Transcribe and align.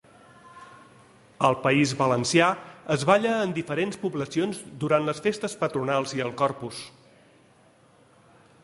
Al 1.49 1.57
País 1.65 1.91
Valencià 1.99 2.47
es 2.95 3.05
balla 3.11 3.35
en 3.49 3.53
diferents 3.59 4.01
poblacions 4.07 4.65
durant 4.87 5.07
les 5.11 5.23
festes 5.29 5.57
patronals 5.63 6.19
i 6.21 6.27
el 6.29 6.37
Corpus. 6.43 6.83